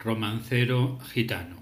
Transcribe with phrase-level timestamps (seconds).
[0.00, 1.56] Romancero gitano.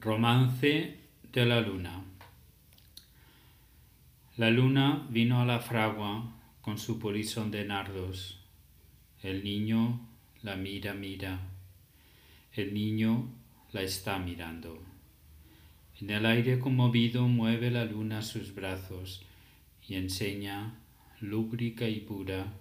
[0.00, 0.98] Romance
[1.32, 2.02] de la luna.
[4.36, 8.40] La luna vino a la fragua con su polizón de nardos.
[9.22, 10.00] El niño
[10.42, 11.38] la mira, mira.
[12.52, 13.28] El niño
[13.70, 14.82] la está mirando.
[16.00, 19.22] En el aire conmovido mueve la luna sus brazos
[19.86, 20.74] y enseña,
[21.20, 22.52] lúbrica y pura,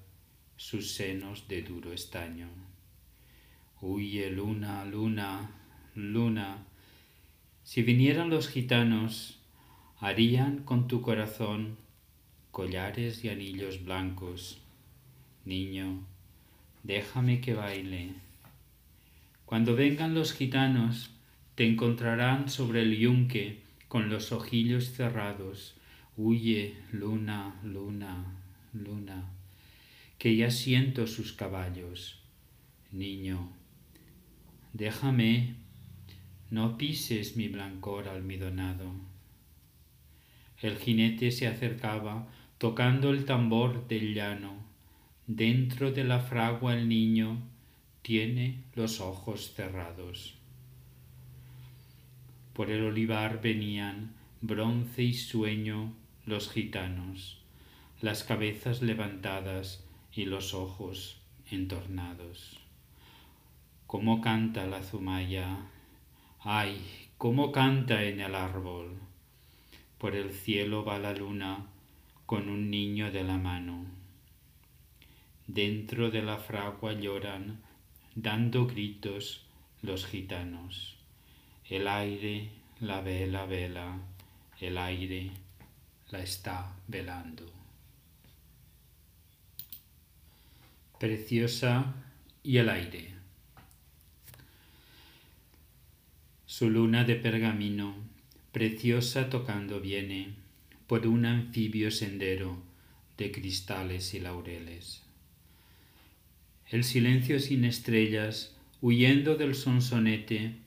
[0.61, 2.47] sus senos de duro estaño.
[3.81, 5.49] Huye, luna, luna,
[5.95, 6.59] luna.
[7.63, 9.39] Si vinieran los gitanos,
[9.99, 11.77] harían con tu corazón
[12.51, 14.61] collares y anillos blancos.
[15.45, 16.05] Niño,
[16.83, 18.13] déjame que baile.
[19.47, 21.09] Cuando vengan los gitanos,
[21.55, 25.73] te encontrarán sobre el yunque con los ojillos cerrados.
[26.17, 28.25] Huye, luna, luna,
[28.73, 29.40] luna
[30.21, 32.19] que ya siento sus caballos.
[32.91, 33.49] Niño,
[34.71, 35.55] déjame,
[36.51, 38.93] no pises mi blancor almidonado.
[40.59, 42.27] El jinete se acercaba
[42.59, 44.63] tocando el tambor del llano.
[45.25, 47.39] Dentro de la fragua el niño
[48.03, 50.35] tiene los ojos cerrados.
[52.53, 55.95] Por el olivar venían bronce y sueño
[56.27, 57.41] los gitanos,
[58.01, 59.83] las cabezas levantadas
[60.13, 61.17] y los ojos
[61.49, 62.59] entornados.
[63.87, 65.57] Cómo canta la zumaya,
[66.39, 66.81] ay,
[67.17, 68.97] cómo canta en el árbol.
[69.97, 71.67] Por el cielo va la luna
[72.25, 73.85] con un niño de la mano.
[75.47, 77.61] Dentro de la fragua lloran,
[78.15, 79.45] dando gritos,
[79.81, 80.97] los gitanos.
[81.67, 82.49] El aire
[82.81, 83.99] la vela vela,
[84.59, 85.29] el aire
[86.09, 87.60] la está velando.
[91.01, 91.95] Preciosa
[92.43, 93.07] y el aire.
[96.45, 97.95] Su luna de pergamino,
[98.51, 100.35] preciosa tocando viene
[100.85, 102.61] por un anfibio sendero
[103.17, 105.01] de cristales y laureles.
[106.67, 110.57] El silencio sin estrellas, huyendo del sonsonete,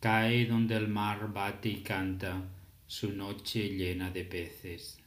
[0.00, 2.42] cae donde el mar bate y canta
[2.86, 4.98] su noche llena de peces.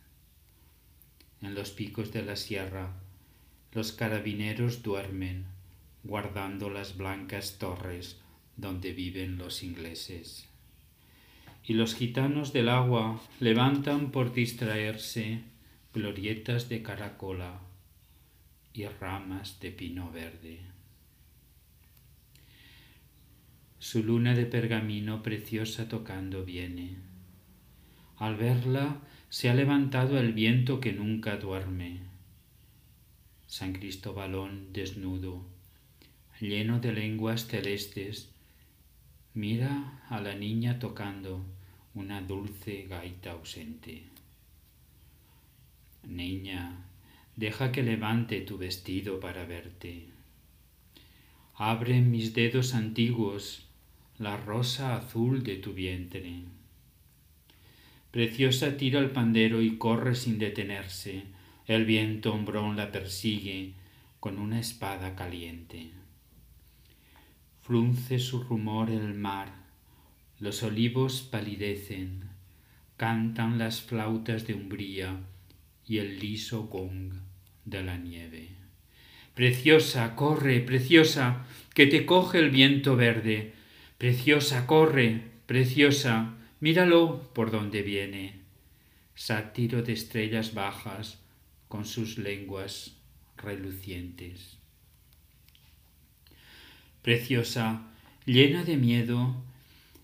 [1.43, 3.04] En los picos de la sierra,
[3.75, 5.43] los carabineros duermen,
[6.05, 8.17] guardando las blancas torres
[8.55, 10.47] donde viven los ingleses.
[11.61, 15.41] Y los gitanos del agua levantan por distraerse
[15.93, 17.59] glorietas de caracola
[18.73, 20.61] y ramas de pino verde.
[23.77, 26.95] Su luna de pergamino preciosa tocando viene.
[28.15, 32.14] Al verla se ha levantado el viento que nunca duerme
[33.57, 35.41] San Cristóbalón desnudo,
[36.41, 38.29] lleno de lenguas celestes,
[39.33, 41.41] mira a la niña tocando
[41.93, 44.03] una dulce gaita ausente.
[46.03, 46.83] Niña,
[47.37, 50.09] deja que levante tu vestido para verte.
[51.53, 53.65] Abre mis dedos antiguos
[54.19, 56.41] la rosa azul de tu vientre.
[58.11, 61.34] Preciosa tira el pandero y corre sin detenerse
[61.67, 63.73] el viento hombrón la persigue
[64.19, 65.91] con una espada caliente.
[67.61, 69.51] Frunce su rumor el mar,
[70.39, 72.29] los olivos palidecen,
[72.97, 75.19] cantan las flautas de umbría
[75.87, 77.13] y el liso gong
[77.65, 78.49] de la nieve.
[79.33, 83.53] Preciosa, corre, preciosa, que te coge el viento verde.
[83.97, 88.39] Preciosa, corre, preciosa, míralo por donde viene.
[89.13, 91.19] Sátiro de estrellas bajas,
[91.75, 92.93] con sus lenguas
[93.35, 94.55] relucientes.
[97.01, 97.81] Preciosa,
[98.25, 99.35] llena de miedo,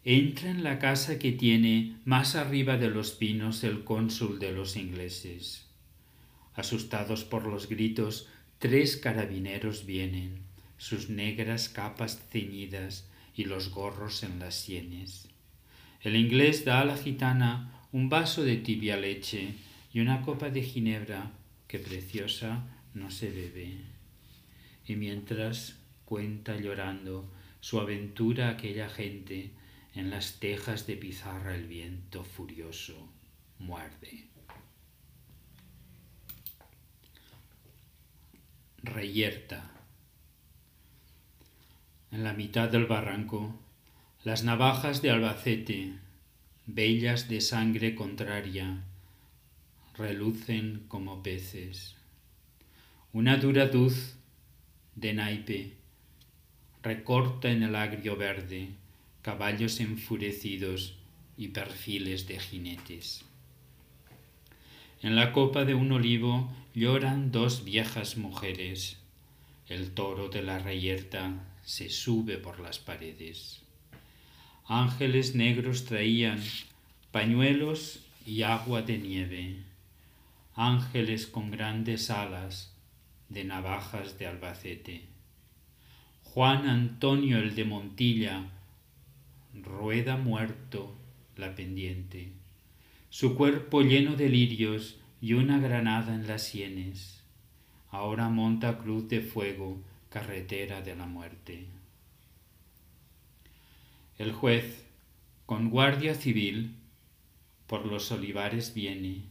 [0.04, 4.75] entra en la casa que tiene más arriba de los pinos el cónsul de los
[4.75, 5.66] ingleses.
[6.56, 8.28] Asustados por los gritos,
[8.60, 10.40] tres carabineros vienen,
[10.78, 15.30] sus negras capas ceñidas y los gorros en las sienes.
[16.01, 19.54] El inglés da a la gitana un vaso de tibia leche
[19.94, 21.31] y una copa de ginebra
[21.71, 23.77] que preciosa no se bebe.
[24.85, 27.31] Y mientras cuenta llorando
[27.62, 29.51] su aventura aquella gente,
[29.95, 33.09] en las tejas de pizarra el viento furioso
[33.57, 34.27] muerde.
[38.83, 39.71] Reyerta.
[42.12, 43.57] En la mitad del barranco,
[44.25, 45.94] las navajas de Albacete,
[46.65, 48.83] bellas de sangre contraria,
[49.98, 51.96] relucen como peces.
[53.14, 54.16] Una dura luz
[54.96, 55.74] de naipe,
[56.84, 58.70] recorta en el agrio verde
[59.22, 60.96] caballos enfurecidos
[61.38, 63.24] y perfiles de jinetes.
[65.02, 68.98] En la copa de un olivo lloran dos viejas mujeres.
[69.68, 71.34] El toro de la reyerta
[71.64, 73.62] se sube por las paredes.
[74.66, 76.42] Ángeles negros traían
[77.12, 79.70] pañuelos y agua de nieve.
[80.62, 82.75] Ángeles con grandes alas
[83.30, 85.08] de navajas de Albacete.
[86.24, 88.46] Juan Antonio el de Montilla
[89.54, 90.96] rueda muerto
[91.36, 92.31] la pendiente
[93.12, 97.22] su cuerpo lleno de lirios y una granada en las sienes.
[97.90, 101.66] Ahora monta cruz de fuego, carretera de la muerte.
[104.18, 104.86] El juez,
[105.46, 106.78] con guardia civil,
[107.68, 109.31] por los olivares viene.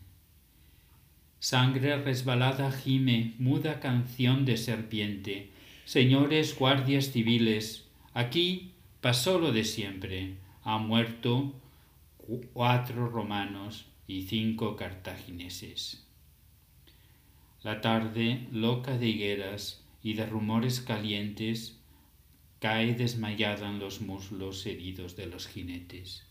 [1.43, 5.49] Sangre resbalada gime, muda canción de serpiente.
[5.87, 10.35] Señores guardias civiles, aquí pasó lo de siempre.
[10.65, 11.55] Ha muerto
[12.53, 16.07] cuatro romanos y cinco cartagineses.
[17.63, 21.79] La tarde, loca de higueras y de rumores calientes,
[22.59, 26.23] cae desmayada en los muslos heridos de los jinetes,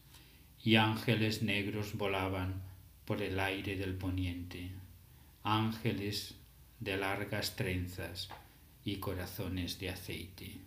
[0.64, 2.62] y ángeles negros volaban
[3.06, 4.70] por el aire del poniente,
[5.44, 6.36] ángeles
[6.80, 8.30] de largas trenzas
[8.84, 10.62] y corazones de aceite.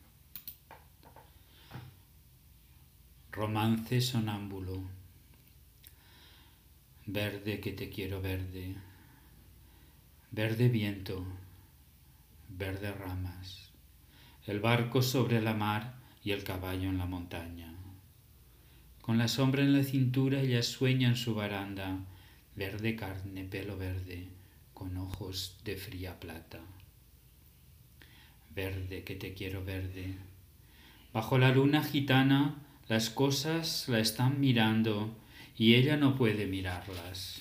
[3.31, 4.83] Romance sonámbulo
[7.07, 8.77] Verde que te quiero verde,
[10.31, 11.27] verde viento,
[12.49, 13.71] verde ramas,
[14.47, 17.75] el barco sobre la mar y el caballo en la montaña.
[19.01, 21.99] Con la sombra en la cintura ella sueña en su baranda,
[22.55, 24.29] verde carne, pelo verde,
[24.83, 26.59] con ojos de fría plata.
[28.53, 30.17] Verde que te quiero verde.
[31.13, 32.57] Bajo la luna gitana
[32.89, 35.17] las cosas la están mirando
[35.57, 37.41] y ella no puede mirarlas.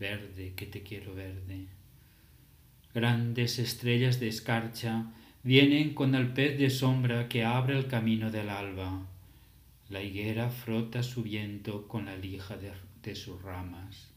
[0.00, 1.68] Verde, que te quiero verde.
[2.92, 5.12] Grandes estrellas de escarcha
[5.44, 9.06] vienen con el pez de sombra que abre el camino del alba.
[9.88, 12.72] La higuera frota su viento con la lija de,
[13.04, 14.13] de sus ramas.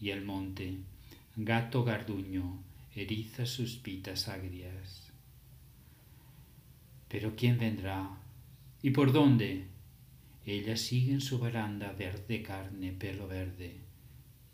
[0.00, 0.78] Y el monte,
[1.36, 2.58] gato garduño,
[2.94, 5.10] eriza sus pitas agrias.
[7.08, 8.08] Pero ¿quién vendrá?
[8.82, 9.66] ¿Y por dónde?
[10.46, 13.76] Ella sigue en su baranda verde carne, pelo verde,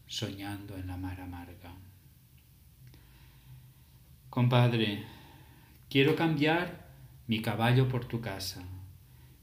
[0.06, 1.74] soñando en la mar amarga.
[4.30, 5.04] Compadre,
[5.88, 6.86] quiero cambiar
[7.26, 8.62] mi caballo por tu casa,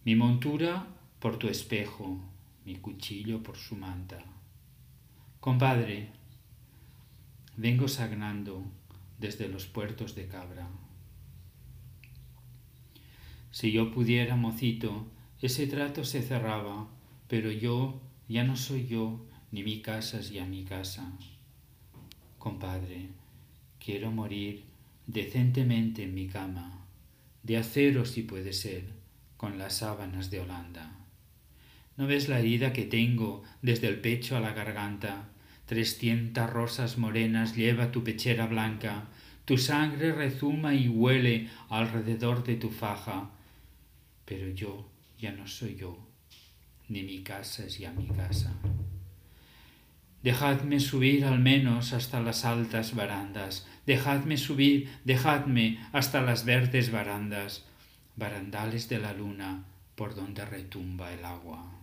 [0.05, 0.85] mi montura
[1.19, 2.19] por tu espejo,
[2.65, 4.32] mi cuchillo por su manta.
[5.43, 6.07] Compadre,
[7.57, 8.63] vengo sagnando
[9.19, 10.69] desde los puertos de Cabra.
[13.51, 15.05] Si yo pudiera, mocito,
[15.41, 16.87] ese trato se cerraba,
[17.27, 17.99] pero yo
[18.29, 21.11] ya no soy yo, ni mi casa es ya mi casa.
[22.39, 23.09] Compadre,
[23.83, 24.63] quiero morir
[25.07, 26.85] decentemente en mi cama,
[27.43, 28.85] de acero si puede ser,
[29.35, 30.99] con las sábanas de Holanda.
[31.97, 35.31] ¿No ves la herida que tengo desde el pecho a la garganta?
[35.65, 39.05] Trescientas rosas morenas lleva tu pechera blanca,
[39.45, 43.29] tu sangre rezuma y huele alrededor de tu faja,
[44.25, 45.97] pero yo ya no soy yo,
[46.89, 48.53] ni mi casa es ya mi casa.
[50.21, 57.65] Dejadme subir al menos hasta las altas barandas, dejadme subir, dejadme hasta las verdes barandas,
[58.15, 61.82] barandales de la luna por donde retumba el agua.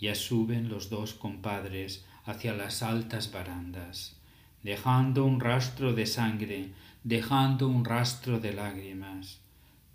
[0.00, 4.16] Ya suben los dos compadres hacia las altas barandas,
[4.62, 6.72] dejando un rastro de sangre,
[7.04, 9.40] dejando un rastro de lágrimas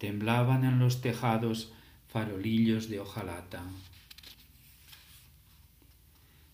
[0.04, 1.72] temblaban en los tejados
[2.10, 3.64] farolillos de hojalata.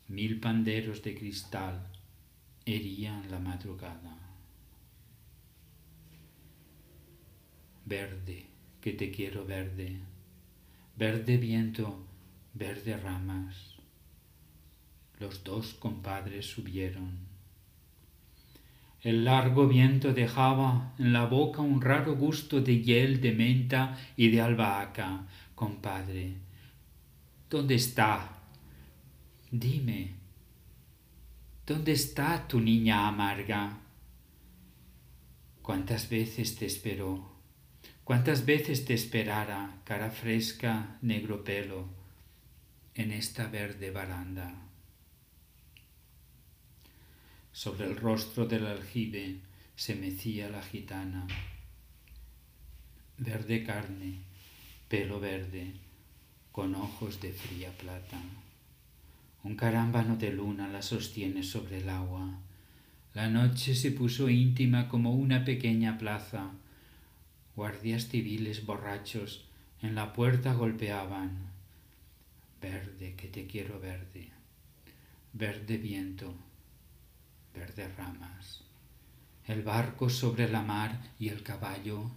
[0.08, 1.88] Mil panderos de cristal
[2.64, 4.16] herían la madrugada.
[7.86, 8.46] Verde,
[8.82, 9.98] que te quiero verde,
[10.96, 12.06] verde viento,
[12.54, 13.76] verde ramas.
[15.20, 17.30] Los dos compadres subieron
[19.02, 24.30] el largo viento dejaba en la boca un raro gusto de hiel, de menta y
[24.30, 25.26] de albahaca.
[25.56, 26.36] Compadre,
[27.50, 28.42] ¿dónde está?
[29.52, 30.16] Dime,
[31.66, 33.80] ¿dónde está tu niña amarga?
[35.62, 37.38] ¿Cuántas veces te esperó?
[38.04, 41.88] ¿Cuántas veces te esperara, cara fresca, negro pelo,
[43.00, 44.54] en esta verde baranda?
[47.54, 49.38] Sobre el rostro del aljibe
[49.78, 51.26] se mecía la gitana.
[53.18, 54.16] Verde carne,
[54.90, 55.76] pelo verde,
[56.52, 58.20] con ojos de fría plata.
[59.46, 62.38] Un carámbano de luna la sostiene sobre el agua.
[63.14, 66.52] La noche se puso íntima como una pequeña plaza.
[67.56, 69.46] Guardias civiles borrachos
[69.82, 71.49] en la puerta golpeaban.
[72.62, 74.32] Verde, que te quiero verde.
[75.34, 76.34] Verde viento,
[77.54, 78.64] verde ramas.
[79.46, 82.12] El barco sobre la mar y el caballo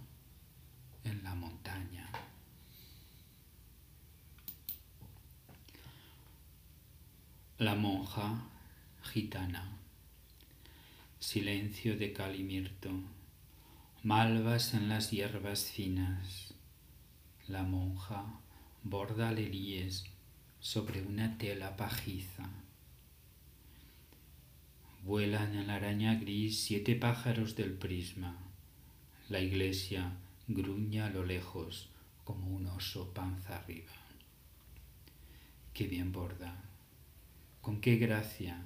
[1.03, 2.09] en la montaña.
[7.57, 8.43] La monja
[9.01, 9.77] gitana.
[11.19, 12.89] Silencio de calimirto.
[14.03, 16.53] Malvas en las hierbas finas.
[17.47, 18.25] La monja
[18.83, 20.12] borda lelíes
[20.63, 22.49] sobre una tela pajiza.
[25.03, 28.37] Vuelan en la araña gris siete pájaros del prisma.
[29.27, 30.13] La iglesia
[30.47, 31.89] gruña a lo lejos
[32.23, 33.91] como un oso panza arriba.
[35.73, 36.55] Qué bien borda
[37.59, 38.61] con qué gracia.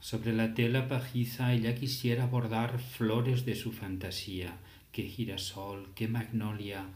[0.00, 4.56] Sobre la tela pajiza ella quisiera bordar flores de su fantasía,
[4.90, 6.86] qué girasol, qué magnolia,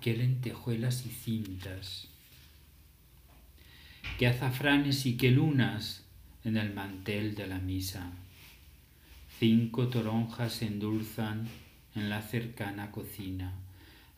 [0.00, 2.09] qué lentejuelas y cintas,
[4.18, 6.04] qué azafranes y qué lunas
[6.44, 8.12] en el mantel de la misa.
[9.38, 11.48] Cinco toronjas endulzan
[11.94, 13.52] en la cercana cocina,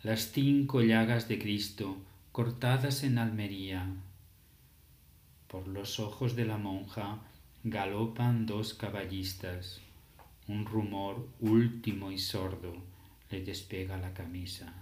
[0.03, 1.97] las cinco llagas de Cristo
[2.33, 3.87] cortadas en Almería,
[5.53, 7.19] por los ojos de la monja
[7.63, 9.83] galopan dos caballistas.
[10.49, 12.75] Un rumor último y sordo
[13.31, 14.82] le despega la camisa.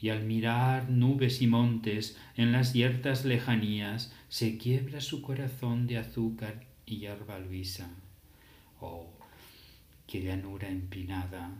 [0.00, 5.98] Y al mirar nubes y montes en las yertas lejanías, se quiebra su corazón de
[5.98, 7.90] azúcar y hierba luisa.
[8.80, 9.10] Oh,
[10.06, 11.50] qué llanura empinada,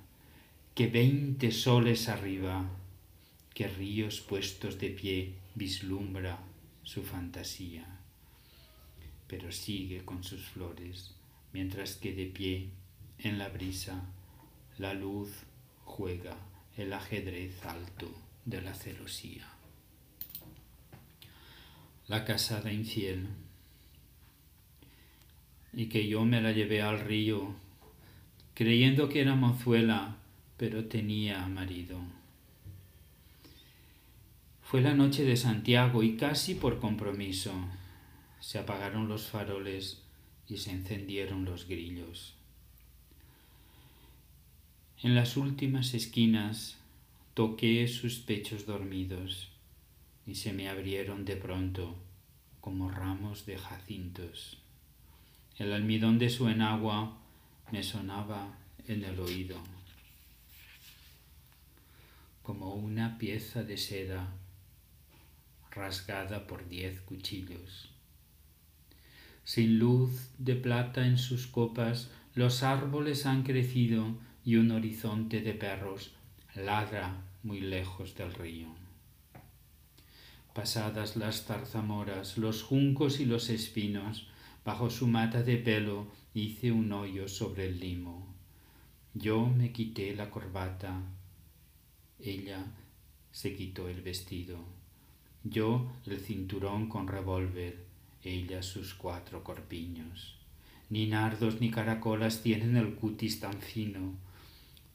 [0.74, 2.70] que veinte soles arriba,
[3.52, 6.38] que ríos puestos de pie vislumbra
[6.82, 8.00] su fantasía
[9.30, 11.14] pero sigue con sus flores,
[11.52, 12.70] mientras que de pie,
[13.20, 14.02] en la brisa,
[14.76, 15.30] la luz
[15.84, 16.36] juega
[16.76, 18.10] el ajedrez alto
[18.44, 19.46] de la celosía.
[22.08, 23.28] La casada infiel,
[25.72, 27.54] y que yo me la llevé al río,
[28.54, 30.16] creyendo que era mozuela,
[30.56, 32.00] pero tenía marido.
[34.62, 37.52] Fue la noche de Santiago y casi por compromiso
[38.40, 40.02] se apagaron los faroles
[40.48, 42.34] y se encendieron los grillos.
[45.02, 46.79] En las últimas esquinas
[47.34, 49.48] toqué sus pechos dormidos
[50.26, 51.96] y se me abrieron de pronto
[52.60, 54.58] como ramos de jacintos.
[55.56, 57.16] El almidón de su enagua
[57.70, 58.56] me sonaba
[58.86, 59.56] en el oído
[62.42, 64.28] como una pieza de seda
[65.70, 67.90] rasgada por diez cuchillos.
[69.44, 75.54] Sin luz de plata en sus copas, los árboles han crecido y un horizonte de
[75.54, 76.12] perros
[76.60, 78.68] ladra muy lejos del río.
[80.54, 84.28] Pasadas las zarzamoras, los juncos y los espinos,
[84.64, 88.26] bajo su mata de pelo hice un hoyo sobre el limo.
[89.14, 91.00] Yo me quité la corbata,
[92.18, 92.64] ella
[93.32, 94.58] se quitó el vestido,
[95.42, 97.86] yo el cinturón con revólver,
[98.22, 100.36] ella sus cuatro corpiños.
[100.90, 104.14] Ni nardos ni caracolas tienen el cutis tan fino,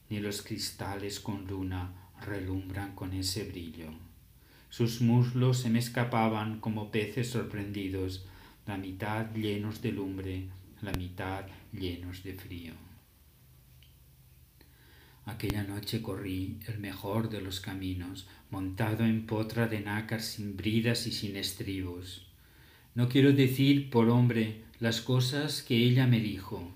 [0.08, 1.92] ni los cristales con luna
[2.24, 3.90] relumbran con ese brillo.
[4.68, 8.26] Sus muslos se me escapaban como peces sorprendidos,
[8.66, 10.48] la mitad llenos de lumbre,
[10.82, 12.74] la mitad llenos de frío.
[15.24, 21.06] Aquella noche corrí el mejor de los caminos, montado en potra de nácar sin bridas
[21.06, 22.26] y sin estribos.
[22.94, 26.70] No quiero decir por hombre las cosas que ella me dijo.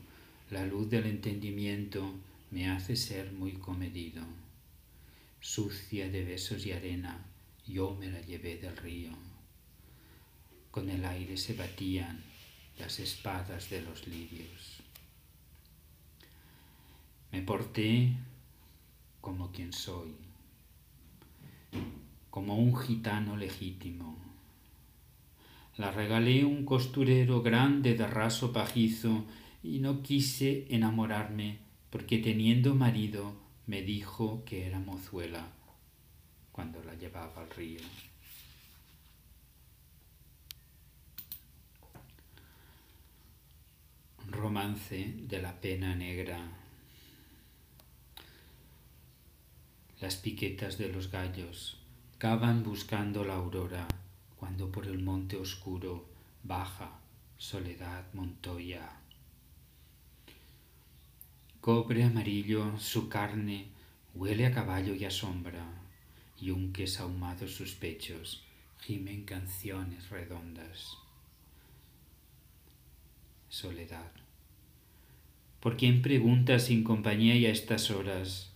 [0.51, 2.15] La luz del entendimiento
[2.51, 4.23] me hace ser muy comedido.
[5.41, 7.25] Sucia de besos y arena,
[7.67, 9.11] yo me la llevé del río.
[10.71, 12.23] Con el aire se batían
[12.79, 14.83] las espadas de los lirios.
[17.33, 18.13] Me porté
[19.21, 20.15] como quien soy,
[22.31, 24.31] como un gitano legítimo
[25.81, 29.25] la regalé un costurero grande de raso pajizo
[29.63, 31.59] y no quise enamorarme
[31.91, 33.35] porque teniendo marido
[33.67, 35.47] me dijo que era mozuela
[36.53, 37.81] cuando la llevaba al río.
[44.29, 46.39] Romance de la pena negra.
[50.01, 51.79] Las piquetas de los gallos
[52.19, 53.89] cavan buscando la aurora
[54.37, 56.07] cuando por el monte oscuro
[56.43, 57.01] baja
[57.37, 59.00] Soledad Montoya.
[61.61, 63.67] Cobre amarillo su carne
[64.15, 65.67] huele a caballo y a sombra,
[66.41, 68.43] y unques ahumados sus pechos
[68.81, 70.97] gimen canciones redondas.
[73.51, 74.11] Soledad.
[75.61, 78.53] ¿Por quién pregunta sin compañía y a estas horas?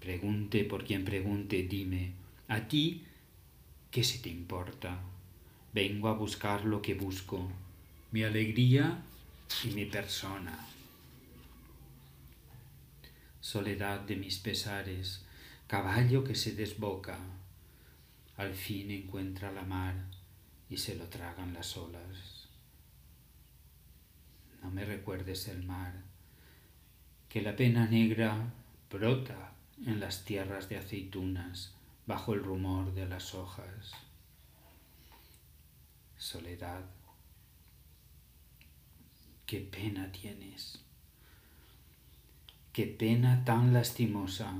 [0.00, 2.10] Pregunte por quien pregunte, dime,
[2.48, 3.04] ¿a ti
[3.92, 4.98] qué se te importa?
[5.72, 7.48] Vengo a buscar lo que busco,
[8.10, 9.00] mi alegría
[9.62, 10.58] y mi persona.
[13.48, 15.24] Soledad de mis pesares,
[15.66, 17.18] caballo que se desboca,
[18.36, 19.94] al fin encuentra la mar
[20.68, 22.46] y se lo tragan las olas.
[24.62, 25.94] No me recuerdes el mar,
[27.30, 28.52] que la pena negra
[28.90, 29.54] brota
[29.86, 31.72] en las tierras de aceitunas
[32.06, 33.92] bajo el rumor de las hojas.
[36.18, 36.84] Soledad,
[39.46, 40.84] qué pena tienes,
[42.78, 44.54] qué pena tan lastimosa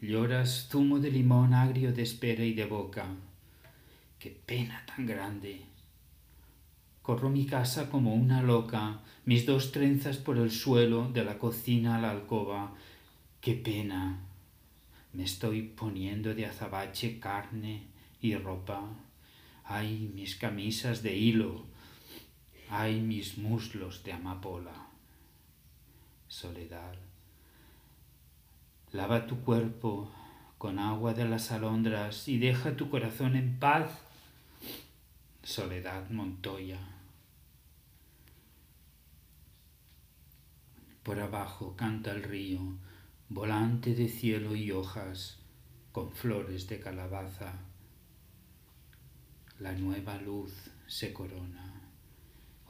[0.00, 3.04] Lloras zumo de limón agrio de espera y de boca.
[4.18, 5.60] Qué pena tan grande.
[7.02, 11.96] Corro mi casa como una loca, mis dos trenzas por el suelo, de la cocina
[11.96, 12.72] a la alcoba.
[13.42, 14.18] Qué pena.
[15.12, 17.82] Me estoy poniendo de azabache carne
[18.22, 18.80] y ropa.
[19.64, 21.66] Ay, mis camisas de hilo.
[22.70, 24.86] Ay, mis muslos de amapola.
[26.28, 27.07] Soledad
[28.92, 30.10] Lava tu cuerpo
[30.56, 33.90] con agua de las alondras y deja tu corazón en paz.
[35.42, 36.78] Soledad Montoya.
[41.02, 42.60] Por abajo canta el río,
[43.28, 45.38] volante de cielo y hojas,
[45.92, 47.54] con flores de calabaza.
[49.58, 50.52] La nueva luz
[50.86, 51.82] se corona.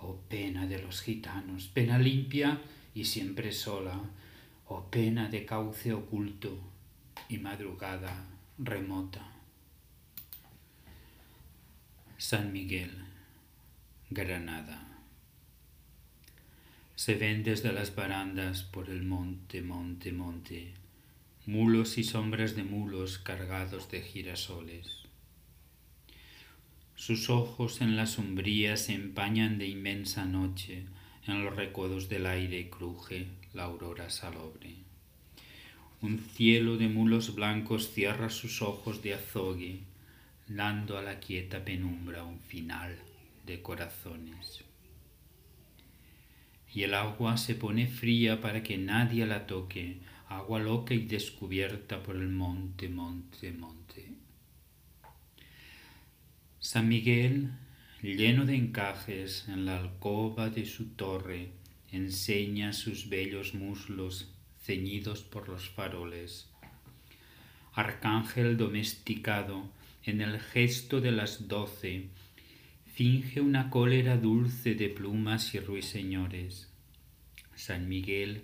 [0.00, 2.61] Oh pena de los gitanos, pena limpia
[2.94, 4.00] y siempre sola,
[4.68, 6.59] o pena de cauce oculto
[7.28, 8.26] y madrugada
[8.59, 9.26] remota.
[12.18, 12.90] San Miguel,
[14.11, 14.87] Granada.
[16.96, 20.74] Se ven desde las barandas por el monte, monte, monte,
[21.46, 24.98] mulos y sombras de mulos cargados de girasoles.
[26.96, 30.85] Sus ojos en la sombría se empañan de inmensa noche,
[31.28, 34.74] en los recodos del aire cruje la aurora salobre.
[36.00, 39.80] Un cielo de mulos blancos cierra sus ojos de azogue,
[40.48, 42.96] dando a la quieta penumbra un final
[43.46, 44.64] de corazones.
[46.72, 52.02] Y el agua se pone fría para que nadie la toque, agua loca y descubierta
[52.02, 54.12] por el monte, monte, monte.
[56.60, 57.50] San Miguel
[58.02, 61.50] lleno de encajes en la alcoba de su torre,
[61.90, 64.32] enseña sus bellos muslos
[64.62, 66.48] ceñidos por los faroles.
[67.72, 69.68] Arcángel domesticado,
[70.04, 72.06] en el gesto de las doce,
[72.94, 76.68] finge una cólera dulce de plumas y ruiseñores.
[77.56, 78.42] San Miguel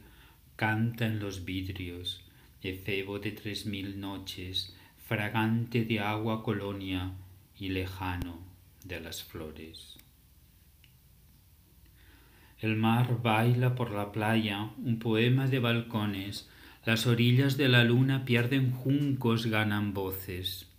[0.57, 2.25] canta en los vidrios,
[2.61, 7.13] efebo de tres mil noches, fragante de agua colonia
[7.57, 8.44] y lejano
[8.85, 9.97] de las flores.
[12.59, 16.49] El mar baila por la playa un poema de balcones,
[16.85, 20.71] las orillas de la luna pierden juncos, ganan voces.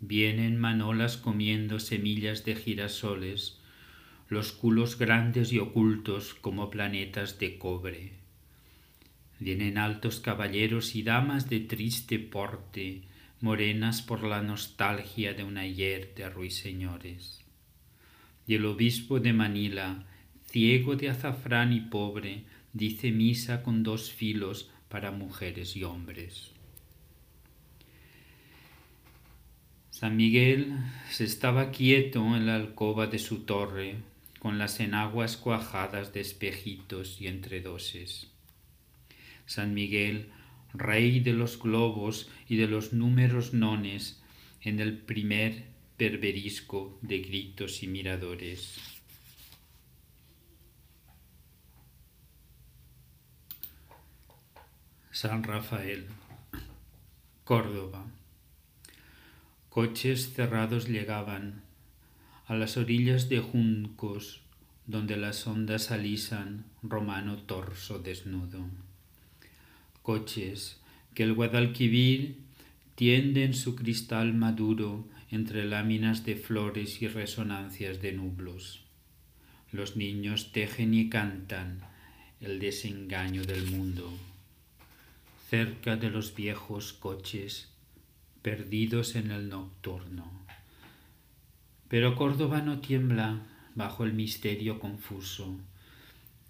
[0.00, 3.60] Vienen manolas comiendo semillas de girasoles,
[4.28, 8.12] los culos grandes y ocultos como planetas de cobre.
[9.38, 13.02] Vienen altos caballeros y damas de triste porte,
[13.44, 17.44] morenas por la nostalgia de un ayer de ruiseñores.
[18.46, 20.06] Y el obispo de Manila,
[20.46, 26.52] ciego de azafrán y pobre, dice misa con dos filos para mujeres y hombres.
[29.90, 30.78] San Miguel
[31.10, 33.96] se estaba quieto en la alcoba de su torre,
[34.38, 38.30] con las enaguas cuajadas de espejitos y entredoses.
[39.44, 40.30] San Miguel
[40.74, 44.20] rey de los globos y de los números nones,
[44.60, 45.64] en el primer
[45.96, 48.78] berberisco de gritos y miradores.
[55.12, 56.06] San Rafael,
[57.44, 58.04] Córdoba.
[59.68, 61.62] Coches cerrados llegaban
[62.46, 64.42] a las orillas de juncos,
[64.86, 68.66] donde las ondas alisan romano torso desnudo.
[70.04, 70.82] Coches
[71.14, 72.36] que el Guadalquivir
[72.94, 78.82] tiende en su cristal maduro entre láminas de flores y resonancias de nublos.
[79.72, 81.80] Los niños tejen y cantan
[82.42, 84.12] el desengaño del mundo.
[85.48, 87.70] Cerca de los viejos coches,
[88.42, 90.30] perdidos en el nocturno.
[91.88, 93.40] Pero Córdoba no tiembla
[93.74, 95.58] bajo el misterio confuso,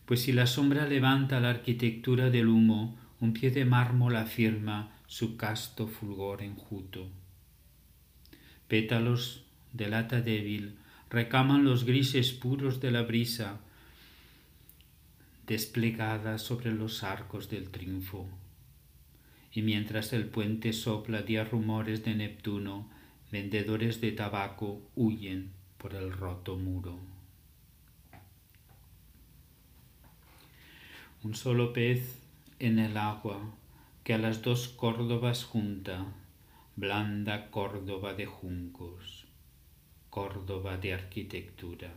[0.06, 5.36] pues si la sombra levanta la arquitectura del humo, un pie de mármol afirma su
[5.36, 7.08] casto fulgor enjuto.
[8.68, 10.78] Pétalos de lata débil
[11.10, 13.60] recaman los grises puros de la brisa,
[15.46, 18.28] desplegada sobre los arcos del triunfo.
[19.52, 22.90] Y mientras el puente sopla día rumores de Neptuno,
[23.30, 26.98] vendedores de tabaco huyen por el roto muro.
[31.22, 32.23] Un solo pez
[32.58, 33.54] en el agua
[34.04, 36.06] que a las dos Córdobas junta,
[36.76, 39.26] blanda Córdoba de juncos,
[40.10, 41.92] Córdoba de arquitectura.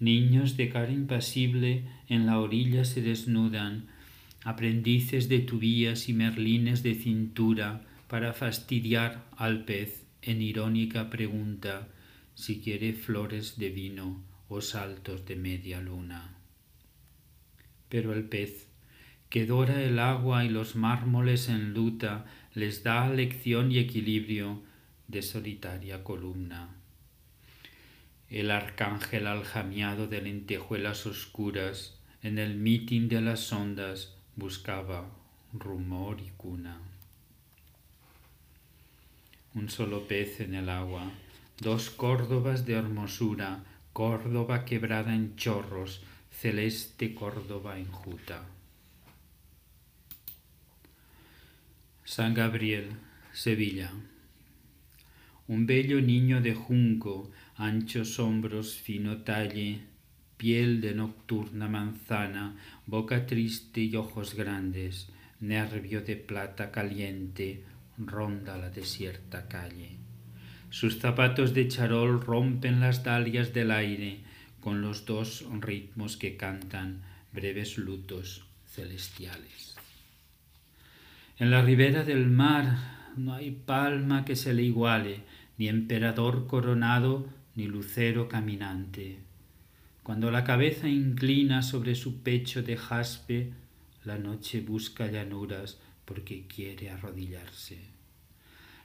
[0.00, 3.88] Niños de cara impasible en la orilla se desnudan,
[4.44, 11.88] aprendices de tubías y merlines de cintura para fastidiar al pez en irónica pregunta
[12.34, 16.36] si quiere flores de vino o saltos de media luna.
[17.88, 18.67] Pero el pez,
[19.30, 24.62] que dora el agua y los mármoles en luta, les da lección y equilibrio
[25.06, 26.78] de solitaria columna
[28.30, 35.08] el arcángel aljamiado de lentejuelas oscuras en el mitin de las ondas buscaba
[35.52, 36.78] rumor y cuna.
[39.54, 41.10] Un solo pez en el agua,
[41.58, 43.64] dos Córdobas de hermosura,
[43.94, 48.44] Córdoba quebrada en chorros, celeste Córdoba enjuta.
[52.10, 52.86] San Gabriel,
[53.34, 53.92] Sevilla.
[55.46, 59.80] Un bello niño de junco anchos hombros, fino talle,
[60.38, 67.62] piel de nocturna manzana, boca triste y ojos grandes, nervio de plata caliente,
[67.98, 69.98] ronda la desierta calle.
[70.70, 74.20] Sus zapatos de charol rompen las dalias del aire
[74.60, 77.02] con los dos ritmos que cantan
[77.34, 79.77] breves lutos celestiales.
[81.38, 85.20] En la ribera del mar no hay palma que se le iguale,
[85.56, 89.18] ni emperador coronado ni lucero caminante.
[90.02, 93.52] Cuando la cabeza inclina sobre su pecho de jaspe,
[94.04, 97.78] la noche busca llanuras porque quiere arrodillarse.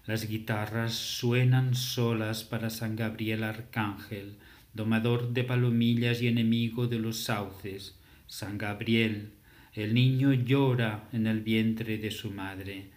[0.06, 4.36] Las guitarras suenan solas para San Gabriel Arcángel,
[4.74, 7.98] domador de palomillas y enemigo de los sauces.
[8.28, 9.32] San Gabriel,
[9.74, 12.92] el niño llora en el vientre de su madre.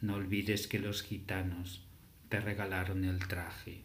[0.00, 1.84] No olvides que los gitanos
[2.30, 3.82] te regalaron el traje.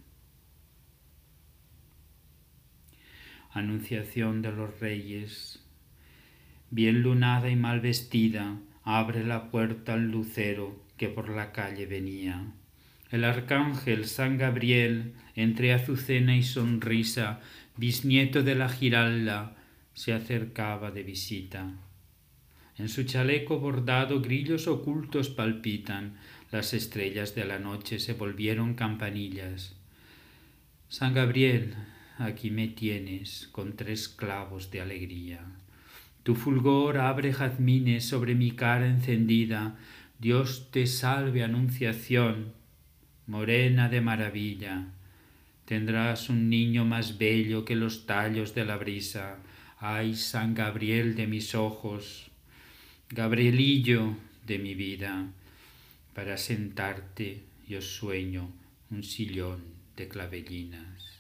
[3.52, 5.66] Anunciación de los Reyes.
[6.72, 12.54] Bien lunada y mal vestida, abre la puerta al lucero que por la calle venía.
[13.12, 17.42] El arcángel San Gabriel, entre azucena y sonrisa,
[17.76, 19.58] bisnieto de la Giralda,
[19.94, 21.74] se acercaba de visita.
[22.80, 26.14] En su chaleco bordado grillos ocultos palpitan,
[26.50, 29.76] las estrellas de la noche se volvieron campanillas.
[30.88, 31.76] San Gabriel,
[32.18, 35.42] aquí me tienes con tres clavos de alegría.
[36.24, 39.76] Tu fulgor abre jazmines sobre mi cara encendida.
[40.18, 42.54] Dios te salve, Anunciación,
[43.28, 44.88] morena de maravilla.
[45.66, 49.40] Tendrás un niño más bello que los tallos de la brisa.
[49.80, 52.29] Ay, San Gabriel de mis ojos,
[53.12, 55.26] Gabrielillo de mi vida,
[56.14, 58.52] para sentarte yo sueño
[58.92, 59.64] un sillón
[59.98, 61.20] de clavellinas.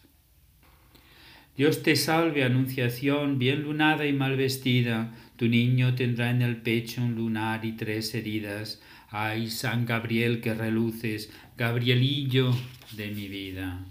[1.57, 5.15] Dios te salve, Anunciación, bien lunada y mal vestida.
[5.35, 8.83] Tu niño tendrá en el pecho un lunar y tres heridas.
[9.09, 12.55] Ay, San Gabriel que reluces, Gabrielillo
[12.91, 13.83] de mi vida.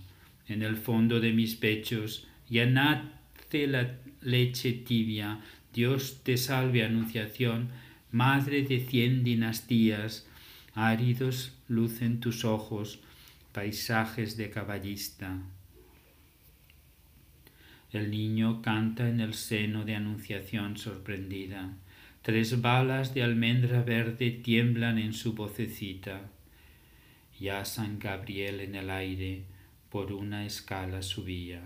[0.46, 5.40] En el fondo de mis pechos ya nace la leche tibia.
[5.74, 7.70] Dios te salve, Anunciación,
[8.10, 10.26] madre de cien dinastías.
[10.74, 13.00] Áridos lucen tus ojos,
[13.52, 15.38] paisajes de caballista.
[17.90, 21.72] El niño canta en el seno de anunciación sorprendida.
[22.22, 26.30] Tres balas de almendra verde tiemblan en su vocecita.
[27.40, 29.44] Ya San Gabriel en el aire
[29.88, 31.62] por una escala subía.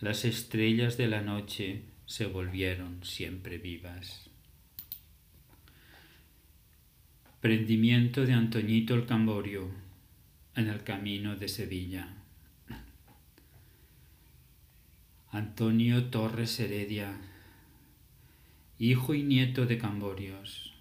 [0.00, 4.28] las estrellas de la noche se volvieron siempre vivas.
[7.44, 9.70] Prendimiento de Antoñito el Camborio
[10.56, 12.08] en el camino de Sevilla.
[15.30, 17.20] Antonio Torres Heredia,
[18.78, 20.72] hijo y nieto de Camborios.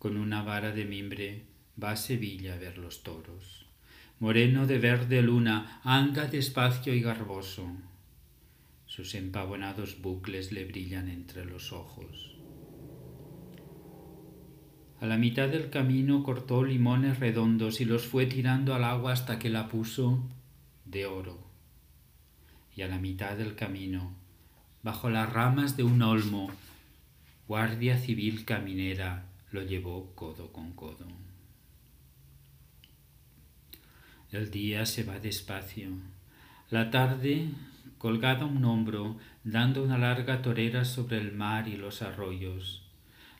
[0.00, 1.44] Con una vara de mimbre
[1.80, 3.66] va a Sevilla a ver los toros.
[4.18, 7.70] Moreno de verde luna, anda despacio y garboso.
[8.86, 12.31] Sus empavonados bucles le brillan entre los ojos.
[15.02, 19.36] A la mitad del camino cortó limones redondos y los fue tirando al agua hasta
[19.40, 20.22] que la puso
[20.84, 21.44] de oro.
[22.76, 24.12] Y a la mitad del camino,
[24.84, 26.52] bajo las ramas de un olmo,
[27.48, 31.08] guardia civil caminera lo llevó codo con codo.
[34.30, 35.88] El día se va despacio.
[36.70, 37.48] La tarde,
[37.98, 42.81] colgada un hombro, dando una larga torera sobre el mar y los arroyos.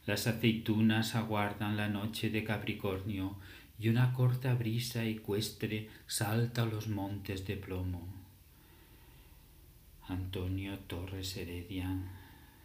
[0.04, 3.36] Las aceitunas aguardan la noche de Capricornio
[3.78, 8.06] y una corta brisa ecuestre salta los montes de plomo.
[10.08, 11.88] Antonio Torres Heredia,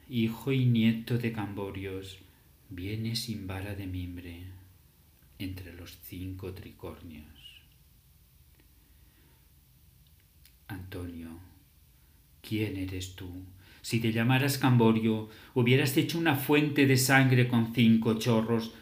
[0.10, 2.18] hijo y nieto de Camborios,
[2.70, 4.44] viene sin vara de mimbre
[5.38, 7.62] entre los cinco tricornios.
[10.68, 11.30] Antonio,
[12.42, 13.30] ¿quién eres tú?
[13.88, 18.74] Si te llamaras Camborio, hubieras hecho una fuente de sangre con cinco chorros.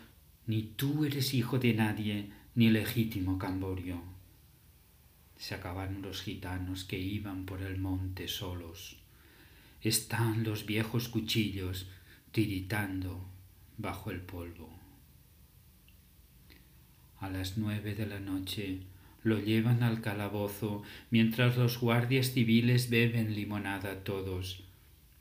[0.48, 4.02] Ni tú eres hijo de nadie, ni legítimo Camborio.
[5.38, 8.98] Se acabaron los gitanos que iban por el monte solos.
[9.84, 11.88] Están los viejos cuchillos
[12.32, 13.24] tiritando
[13.78, 14.72] bajo el polvo.
[17.20, 18.80] A las nueve de la noche
[19.22, 24.65] lo llevan al calabozo mientras los guardias civiles beben limonada todos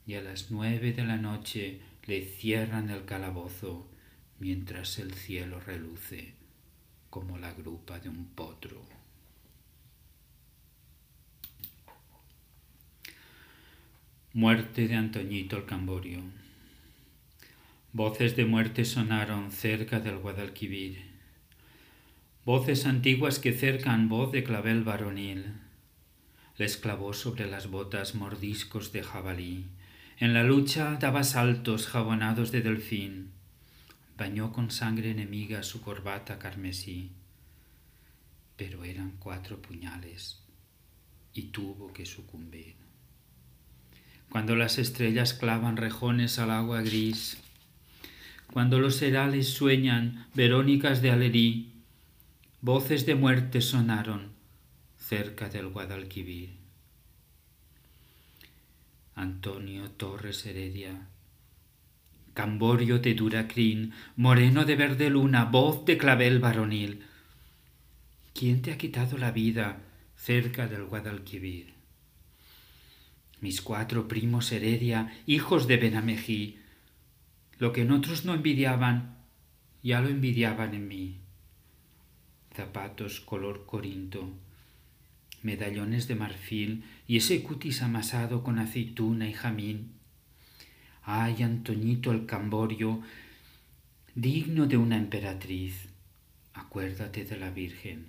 [0.06, 3.88] y a las nueve de la noche le cierran el calabozo
[4.38, 6.34] mientras el cielo reluce
[7.10, 8.82] como la grupa de un potro.
[14.32, 16.20] Muerte de Antoñito el Camborio.
[17.92, 21.14] Voces de muerte sonaron cerca del Guadalquivir
[22.44, 25.54] voces antiguas que cercan voz de clavel varonil.
[26.58, 29.66] Les clavó sobre las botas mordiscos de jabalí.
[30.18, 33.32] En la lucha daba saltos jabonados de delfín.
[34.16, 37.10] Bañó con sangre enemiga su corbata carmesí.
[38.56, 40.40] Pero eran cuatro puñales
[41.32, 42.76] y tuvo que sucumbir.
[44.30, 47.38] Cuando las estrellas clavan rejones al agua gris,
[48.52, 51.72] cuando los herales sueñan verónicas de alerí,
[52.60, 54.32] voces de muerte sonaron
[54.96, 56.63] cerca del Guadalquivir.
[59.14, 61.08] Antonio Torres Heredia,
[62.34, 67.04] Camborio de Duracrín, moreno de verde luna, voz de clavel varonil.
[68.32, 69.80] ¿Quién te ha quitado la vida
[70.16, 71.74] cerca del Guadalquivir?
[73.40, 76.58] Mis cuatro primos Heredia, hijos de Benamejí,
[77.58, 79.18] lo que en otros no envidiaban,
[79.82, 81.24] ya lo envidiaban en mí
[82.54, 84.30] zapatos color corinto,
[85.44, 89.92] medallones de marfil y ese cutis amasado con aceituna y jamín.
[91.02, 93.02] Ay, Antoñito el Camborio,
[94.14, 95.88] digno de una emperatriz,
[96.54, 98.06] acuérdate de la Virgen,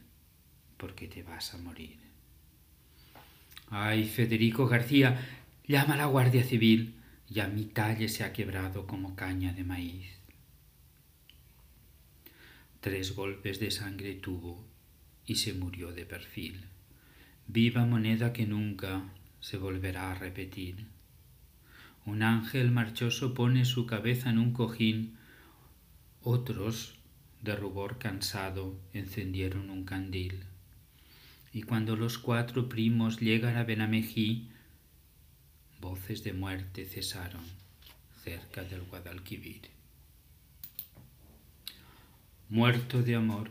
[0.77, 1.97] porque te vas a morir.
[3.69, 5.19] Ay, Federico García,
[5.67, 6.95] llama a la Guardia Civil,
[7.27, 10.07] ya mi talle se ha quebrado como caña de maíz.
[12.79, 14.63] Tres golpes de sangre tuvo
[15.25, 16.65] y se murió de perfil.
[17.47, 19.03] Viva moneda que nunca
[19.39, 20.87] se volverá a repetir.
[22.05, 25.17] Un ángel marchoso pone su cabeza en un cojín,
[26.21, 26.95] otros,
[27.41, 30.43] de rubor cansado, encendieron un candil.
[31.53, 34.49] Y cuando los cuatro primos llegan a Benamejí,
[35.79, 37.43] voces de muerte cesaron
[38.23, 39.75] cerca del Guadalquivir
[42.49, 43.49] muerto de amor,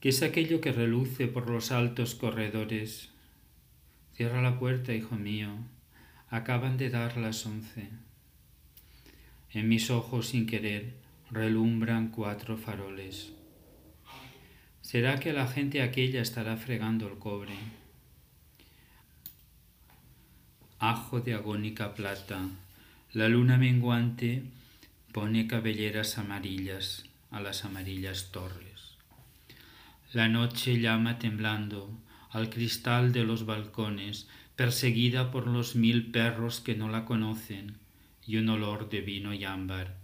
[0.00, 3.10] que es aquello que reluce por los altos corredores.
[4.14, 5.50] Cierra la puerta, hijo mío,
[6.28, 7.88] acaban de dar las once.
[9.50, 10.94] En mis ojos sin querer
[11.30, 13.32] relumbran cuatro faroles.
[14.82, 17.54] ¿Será que la gente aquella estará fregando el cobre?
[20.78, 22.48] Ajo de agónica plata,
[23.12, 24.44] la luna menguante
[25.12, 28.95] pone cabelleras amarillas a las amarillas torres.
[30.16, 31.90] La noche llama temblando
[32.30, 37.76] al cristal de los balcones, perseguida por los mil perros que no la conocen,
[38.26, 39.98] y un olor de vino y ámbar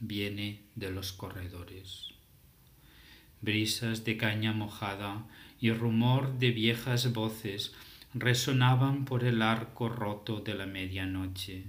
[0.00, 2.14] viene de los corredores.
[3.42, 5.26] Brisas de caña mojada
[5.60, 7.74] y rumor de viejas voces
[8.14, 11.64] resonaban por el arco roto de la medianoche.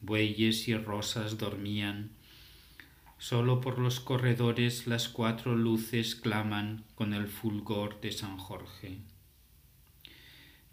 [0.00, 2.12] Bueyes y rosas dormían.
[3.24, 8.98] Solo por los corredores las cuatro luces claman con el fulgor de San Jorge.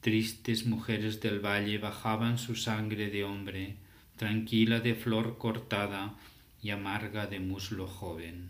[0.02, 3.78] Tristes mujeres del valle bajaban su sangre de hombre,
[4.18, 6.16] tranquila de flor cortada
[6.62, 8.50] y amarga de muslo joven.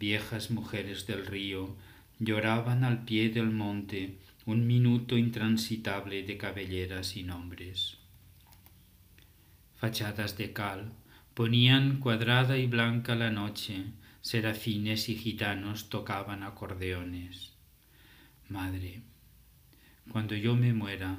[0.00, 1.76] Viejas mujeres del río
[2.18, 7.98] lloraban al pie del monte un minuto intransitable de cabelleras y nombres.
[9.76, 10.90] Fachadas de cal
[11.38, 13.84] ponían cuadrada y blanca la noche,
[14.22, 17.52] serafines y gitanos tocaban acordeones.
[18.48, 19.02] Madre,
[20.10, 21.18] cuando yo me muera,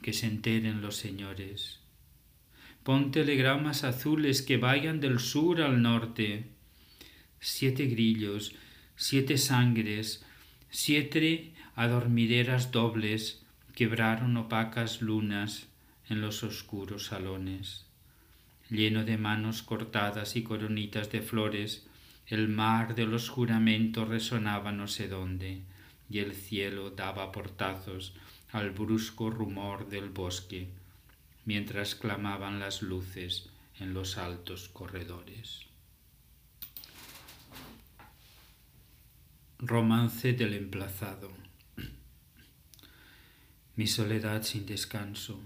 [0.00, 1.80] que se enteren los señores.
[2.84, 6.44] Pon telegramas azules que vayan del sur al norte.
[7.40, 8.54] Siete grillos,
[8.94, 10.24] siete sangres,
[10.70, 13.42] siete adormideras dobles
[13.74, 15.66] quebraron opacas lunas
[16.08, 17.83] en los oscuros salones.
[18.70, 21.86] Lleno de manos cortadas y coronitas de flores,
[22.26, 25.62] el mar de los juramentos resonaba no sé dónde,
[26.08, 28.14] y el cielo daba portazos
[28.52, 30.68] al brusco rumor del bosque,
[31.44, 35.60] mientras clamaban las luces en los altos corredores.
[39.58, 41.30] Romance del emplazado
[43.76, 45.40] mi soledad sin descanso.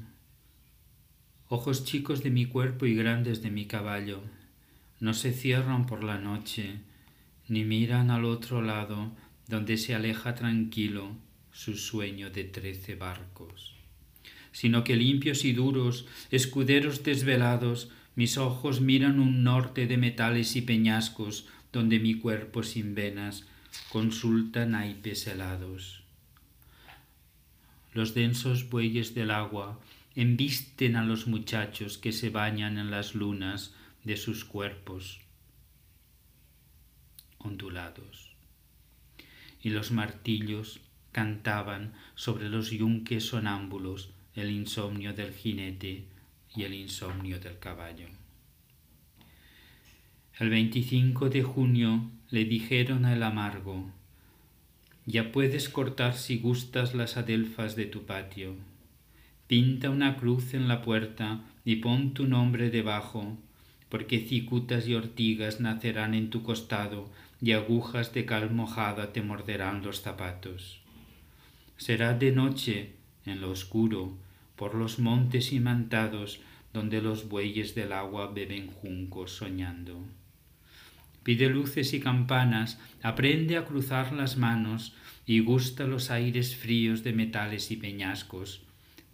[1.51, 4.21] Ojos chicos de mi cuerpo y grandes de mi caballo.
[5.01, 6.75] No se cierran por la noche,
[7.49, 9.13] ni miran al otro lado
[9.47, 11.17] donde se aleja tranquilo
[11.51, 13.75] su sueño de trece barcos,
[14.53, 20.61] sino que limpios y duros, escuderos desvelados, mis ojos miran un norte de metales y
[20.61, 23.47] peñascos donde mi cuerpo sin venas
[23.89, 26.03] consulta naipes helados.
[27.95, 29.81] Los densos bueyes del agua
[30.19, 35.21] embisten a los muchachos que se bañan en las lunas de sus cuerpos
[37.39, 38.35] ondulados.
[39.63, 40.81] Y los martillos
[41.13, 46.07] cantaban sobre los yunques sonámbulos el insomnio del jinete
[46.53, 48.09] y el insomnio del caballo.
[50.41, 53.93] El 25 de junio le dijeron al amargo,
[55.07, 58.57] ya puedes cortar si gustas las adelfas de tu patio.
[59.49, 63.37] Pinta una cruz en la puerta y pon tu nombre debajo,
[63.89, 69.83] porque cicutas y ortigas nacerán en tu costado y agujas de cal mojada te morderán
[69.83, 70.81] los zapatos.
[71.77, 72.93] Será de noche,
[73.27, 74.17] en lo oscuro,
[74.55, 76.41] por los montes imantados,
[76.73, 80.05] donde los bueyes del agua beben juncos soñando
[81.29, 84.95] pide luces y campanas, aprende a cruzar las manos
[85.27, 88.63] y gusta los aires fríos de metales y peñascos,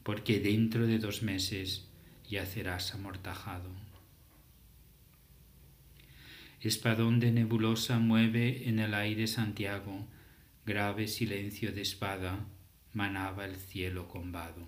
[0.04, 1.88] porque dentro de dos meses
[2.28, 3.70] yacerás amortajado.
[6.60, 10.06] Espadón de nebulosa mueve en el aire Santiago,
[10.64, 12.38] grave silencio de espada
[12.92, 14.62] manaba el cielo combado.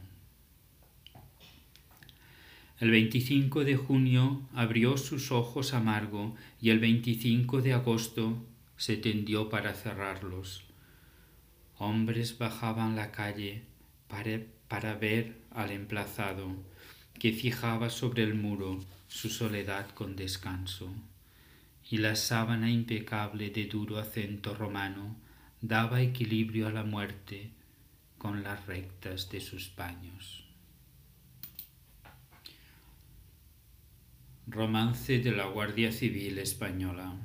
[2.78, 8.44] El 25 de junio abrió sus ojos amargo y el 25 de agosto
[8.76, 10.64] se tendió para cerrarlos.
[11.78, 13.62] Hombres bajaban la calle
[14.68, 16.50] para, ver al emplazado
[17.18, 20.92] que fijaba sobre el muro su soledad con descanso,
[21.90, 25.16] y la sábana impecable de duro acento romano
[25.60, 27.50] daba equilibrio a la muerte
[28.18, 30.46] con las rectas de sus paños.
[34.48, 37.16] Romance de la Guardia Civil Española.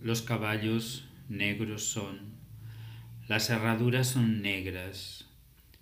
[0.00, 2.33] Los caballos negros son,
[3.26, 5.24] las herraduras son negras,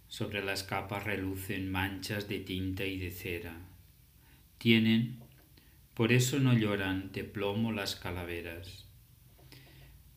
[0.07, 3.57] sobre las capas relucen manchas de tinta y de cera.
[4.59, 5.19] Tienen,
[5.95, 8.87] por eso no lloran de plomo las calaveras.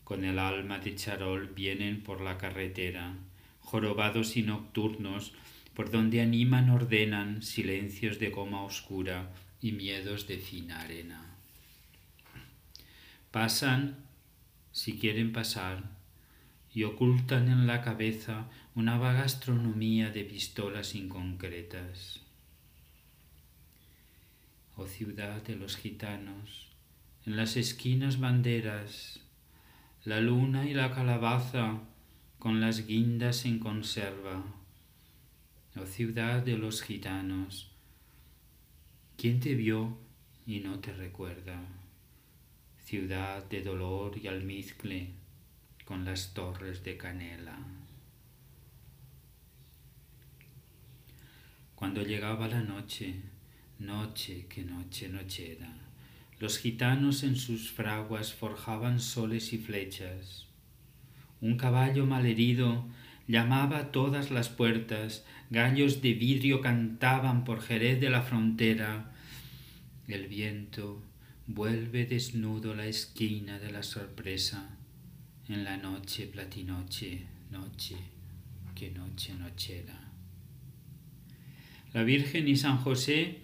[0.04, 3.16] Con el alma de charol vienen por la carretera,
[3.60, 5.34] jorobados y nocturnos,
[5.74, 11.26] por donde animan ordenan silencios de goma oscura y miedos de fina arena.
[13.32, 13.98] Pasan,
[14.72, 15.95] si quieren pasar,
[16.76, 22.20] y ocultan en la cabeza una vaga astronomía de pistolas inconcretas.
[24.76, 26.68] Oh ciudad de los gitanos,
[27.26, 29.22] en las esquinas banderas,
[30.04, 31.80] la luna y la calabaza
[32.40, 34.44] con las guindas en conserva.
[35.78, 37.72] Oh ciudad de los gitanos,
[39.16, 39.98] ¿quién te vio
[40.46, 41.58] y no te recuerda?
[42.84, 45.25] Ciudad de dolor y almizcle
[45.86, 47.56] con las torres de canela.
[51.76, 53.14] Cuando llegaba la noche,
[53.78, 55.72] noche que noche nochera,
[56.40, 60.48] los gitanos en sus fraguas forjaban soles y flechas.
[61.40, 62.88] Un caballo malherido
[63.28, 69.12] llamaba a todas las puertas, gallos de vidrio cantaban por Jerez de la frontera.
[70.08, 71.04] El viento
[71.46, 74.75] vuelve desnudo la esquina de la sorpresa
[75.48, 77.96] en la noche platinoche, noche
[78.74, 80.12] que noche nochera.
[81.94, 83.40] La Virgen y San José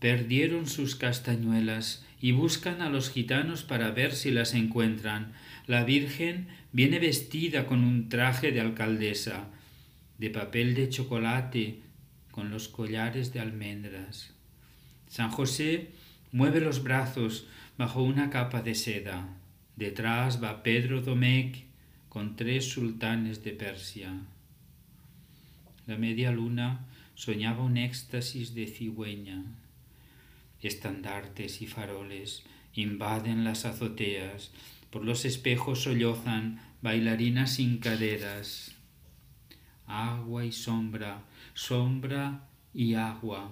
[0.00, 5.32] perdieron sus castañuelas y buscan a los gitanos para ver si las encuentran.
[5.66, 9.50] La Virgen viene vestida con un traje de alcaldesa,
[10.18, 11.80] de papel de chocolate,
[12.30, 14.34] con los collares de almendras.
[15.08, 15.92] San José
[16.32, 17.46] mueve los brazos
[17.78, 19.28] bajo una capa de seda.
[19.76, 21.64] Detrás va Pedro Domecq
[22.08, 24.12] con tres sultanes de Persia.
[25.86, 29.42] La media luna soñaba un éxtasis de cigüeña.
[30.62, 32.44] Estandartes y faroles
[32.74, 34.52] invaden las azoteas,
[34.90, 38.76] por los espejos sollozan bailarinas sin caderas.
[39.86, 43.50] Agua y sombra, sombra y agua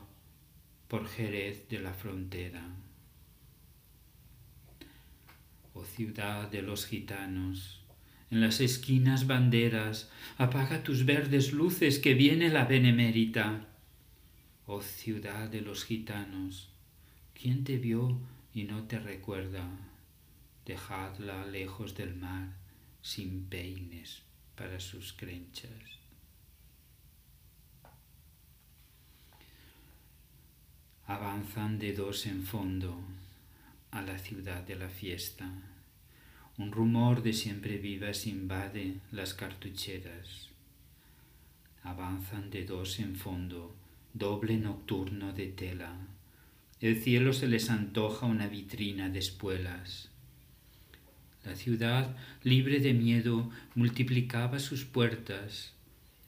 [0.86, 2.82] por Jerez de la frontera.
[5.74, 7.80] Oh ciudad de los gitanos,
[8.30, 13.66] en las esquinas banderas, apaga tus verdes luces que viene la benemérita.
[14.66, 16.68] Oh ciudad de los gitanos,
[17.34, 18.18] ¿quién te vio
[18.54, 19.66] y no te recuerda?
[20.66, 22.48] Dejadla lejos del mar,
[23.00, 24.22] sin peines
[24.54, 25.70] para sus crenchas.
[31.06, 33.02] Avanzan de dos en fondo
[33.93, 35.53] a la ciudad de la fiesta.
[36.57, 40.49] Un rumor de siempre vivas invade las cartucheras.
[41.82, 43.76] Avanzan de dos en fondo,
[44.14, 45.95] doble nocturno de tela.
[46.80, 50.09] El cielo se les antoja una vitrina de espuelas.
[51.45, 55.74] La ciudad, libre de miedo, multiplicaba sus puertas.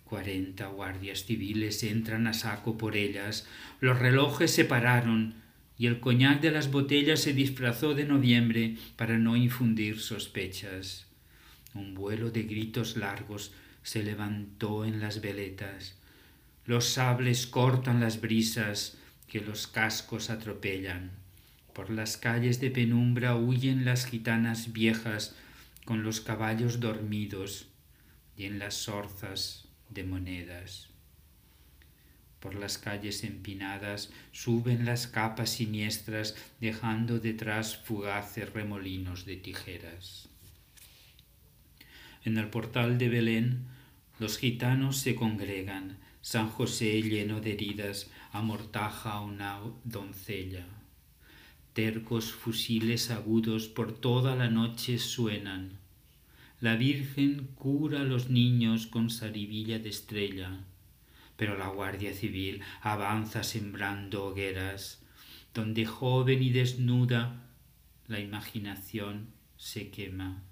[0.05, 3.47] Cuarenta guardias civiles entran a saco por ellas.
[3.81, 5.44] Los relojes se pararon,
[5.77, 11.07] y el coñac de las botellas se disfrazó de noviembre para no infundir sospechas.
[11.75, 13.53] Un vuelo de gritos largos
[13.83, 15.97] se levantó en las veletas.
[16.65, 18.97] Los sables cortan las brisas
[19.27, 21.11] que los cascos atropellan.
[21.73, 25.35] Por las calles de penumbra huyen las gitanas viejas
[25.85, 27.67] con los caballos dormidos
[28.37, 30.94] y en las zorzas de monedas.
[32.45, 40.29] Por las calles empinadas suben las capas siniestras, dejando detrás fugaces remolinos de tijeras.
[42.23, 43.65] En el portal de Belén
[44.19, 50.67] los gitanos se congregan, San José lleno de heridas amortaja a una doncella.
[51.73, 55.79] Tercos fusiles agudos por toda la noche suenan.
[56.61, 60.61] La Virgen cura a los niños con saribilla de estrella
[61.37, 65.03] pero la Guardia Civil avanza sembrando hogueras,
[65.53, 67.43] donde joven y desnuda
[68.07, 70.43] la imaginación se quema.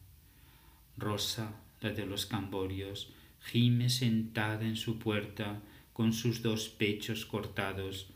[0.97, 5.61] Rosa, la de los camborios, gime sentada en su puerta
[5.93, 8.09] con sus dos pechos cortados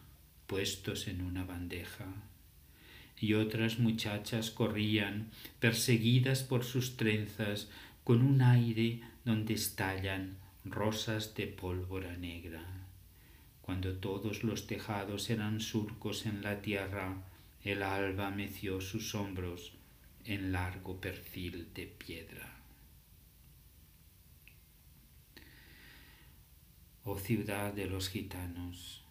[0.47, 2.07] puestos en una bandeja.
[3.19, 7.69] Y otras muchachas corrían, perseguidas por sus trenzas,
[8.05, 10.37] con un aire donde estallan
[10.71, 12.65] rosas de pólvora negra.
[13.63, 17.23] Cuando todos los tejados eran surcos en la tierra,
[17.63, 19.73] el alba meció sus hombros
[20.25, 22.53] en largo perfil de piedra.
[27.05, 29.05] Oh ciudad de los gitanos,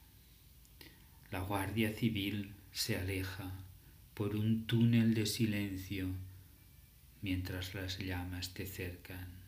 [1.31, 3.51] la guardia civil se aleja
[4.13, 6.09] por un túnel de silencio
[7.21, 9.44] mientras las llamas te cercan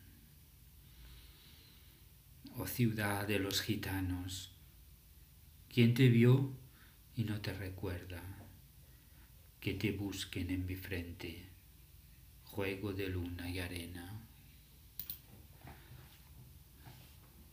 [2.56, 4.52] oh ciudad de los gitanos,
[5.72, 6.52] ¿quién te vio
[7.16, 8.22] y no te recuerda?
[9.60, 11.46] Que te busquen en mi frente,
[12.44, 14.12] juego de luna y arena.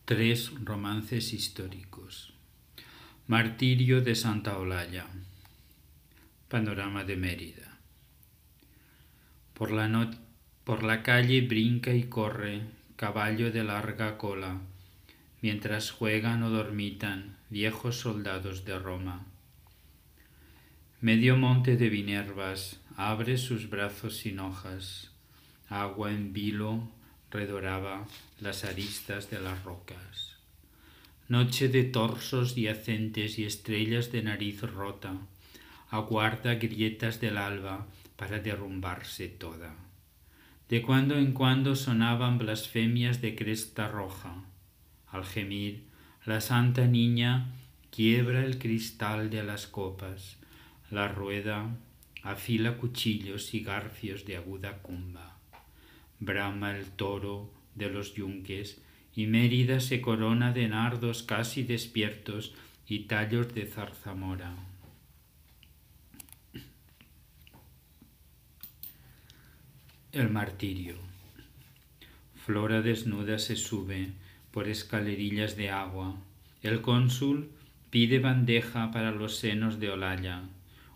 [0.05, 2.33] Tres romances históricos.
[3.27, 5.07] Martirio de Santa Olalla.
[6.47, 7.79] Panorama de Mérida.
[9.55, 10.11] Por la,
[10.63, 12.61] Por la calle brinca y corre
[12.95, 14.61] caballo de larga cola,
[15.45, 19.27] mientras juegan o dormitan viejos soldados de Roma.
[21.01, 25.11] Medio monte de Vinervas abre sus brazos sin hojas,
[25.69, 26.89] agua en vilo
[27.29, 28.07] redoraba
[28.39, 30.35] las aristas de las rocas.
[31.27, 35.13] Noche de torsos yacentes y estrellas de nariz rota,
[35.91, 37.85] aguarda grietas del alba
[38.15, 39.75] para derrumbarse toda.
[40.69, 44.43] De cuando en cuando sonaban blasfemias de cresta roja.
[45.15, 45.85] Al gemir,
[46.25, 47.53] la santa niña
[47.89, 50.35] quiebra el cristal de las copas,
[50.91, 51.73] la rueda
[52.21, 55.37] afila cuchillos y garfios de aguda cumba.
[56.19, 58.81] Brama el toro de los yunques
[59.15, 62.53] y Mérida se corona de nardos casi despiertos
[62.85, 64.53] y tallos de zarzamora.
[70.11, 70.97] El martirio.
[72.45, 74.24] Flora desnuda se sube
[74.55, 76.15] por escalerillas de agua.
[76.63, 77.51] El cónsul
[77.89, 80.43] pide bandeja para los senos de Olalla.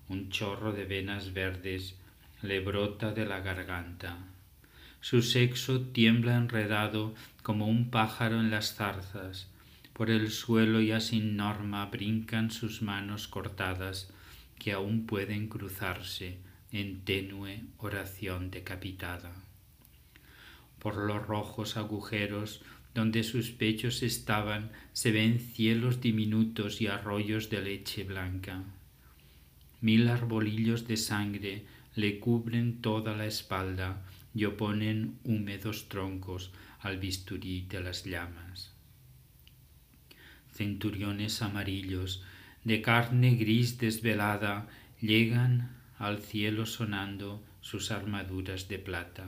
[0.07, 1.97] Un chorro de venas verdes
[2.41, 4.18] le brota de la garganta.
[5.01, 9.49] Su sexo tiembla enredado como un pájaro en las zarzas.
[9.91, 14.10] Por el suelo ya sin norma brincan sus manos cortadas
[14.57, 16.38] que aún pueden cruzarse
[16.72, 19.34] en tenue oración decapitada.
[20.80, 22.62] Por los rojos agujeros
[22.94, 28.64] donde sus pechos estaban se ven cielos diminutos y arroyos de leche blanca.
[29.82, 31.66] Mil arbolillos de sangre
[31.96, 38.74] le cubren toda la espalda y oponen húmedos troncos al bisturí de las llamas.
[40.54, 42.24] Centuriones amarillos
[42.64, 44.68] de carne gris desvelada
[45.02, 49.26] llegan al cielo sonando sus armaduras de plata.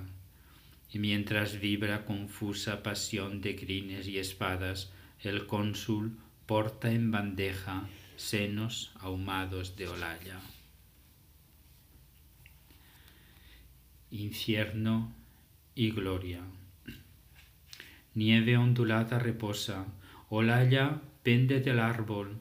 [0.93, 7.87] Y mientras vibra confusa pasión de crines y espadas, el cónsul porta en bandeja
[8.17, 10.39] senos ahumados de olalla.
[14.11, 15.13] Infierno
[15.75, 16.41] y gloria.
[18.13, 19.85] Nieve ondulada reposa,
[20.29, 22.37] olalla pende del árbol,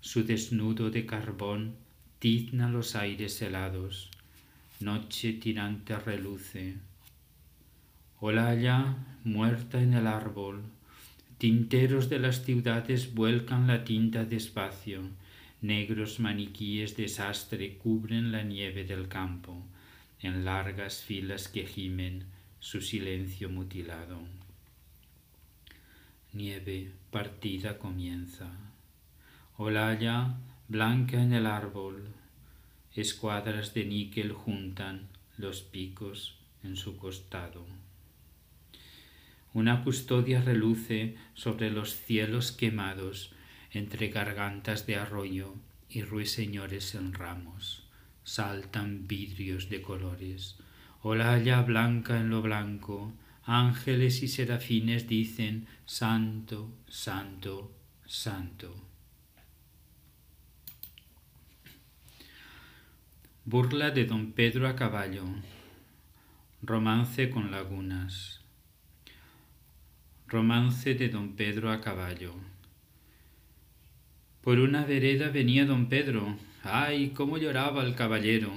[0.00, 1.76] su desnudo de carbón
[2.18, 4.10] tizna los aires helados,
[4.80, 6.76] noche tirante reluce.
[8.28, 10.64] Olalla muerta en el árbol,
[11.38, 15.02] tinteros de las ciudades vuelcan la tinta despacio,
[15.60, 19.62] negros maniquíes de sastre cubren la nieve del campo,
[20.18, 22.24] en largas filas que gimen
[22.58, 24.18] su silencio mutilado.
[26.32, 28.50] Nieve partida comienza.
[29.56, 30.34] Olalla
[30.66, 32.08] blanca en el árbol,
[32.92, 35.06] escuadras de níquel juntan
[35.38, 37.75] los picos en su costado.
[39.56, 43.32] Una custodia reluce sobre los cielos quemados
[43.70, 45.54] entre gargantas de arroyo
[45.88, 47.88] y ruiseñores en ramos.
[48.22, 50.58] Saltan vidrios de colores,
[51.00, 57.72] olalla blanca en lo blanco, ángeles y serafines dicen Santo, Santo,
[58.04, 58.76] Santo.
[63.46, 65.24] Burla de don Pedro a caballo.
[66.60, 68.45] Romance con lagunas.
[70.28, 72.34] Romance de don Pedro a caballo.
[74.40, 76.36] Por una vereda venía don Pedro.
[76.64, 78.50] ¡Ay, cómo lloraba el caballero!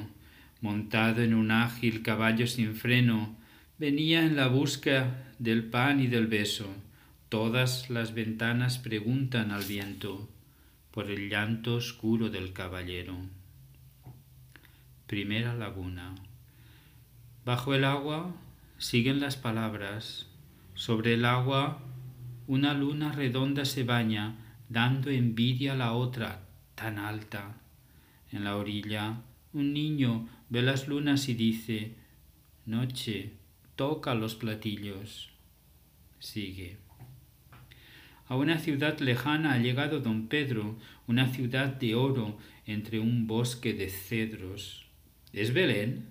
[0.61, 3.35] Montado en un ágil caballo sin freno,
[3.77, 6.67] venía en la busca del pan y del beso.
[7.29, 10.27] Todas las ventanas preguntan al viento
[10.89, 13.15] por el llanto oscuro del caballero.
[15.05, 16.15] Primera laguna.
[17.45, 18.35] Bajo el agua
[18.79, 20.28] siguen las palabras.
[20.79, 21.81] Sobre el agua
[22.47, 24.37] una luna redonda se baña,
[24.69, 27.57] dando envidia a la otra tan alta.
[28.31, 29.21] En la orilla
[29.51, 31.95] un niño ve las lunas y dice,
[32.65, 33.33] Noche,
[33.75, 35.31] toca los platillos.
[36.19, 36.77] Sigue.
[38.29, 40.77] A una ciudad lejana ha llegado don Pedro,
[41.07, 44.85] una ciudad de oro entre un bosque de cedros.
[45.33, 46.05] Es Belén.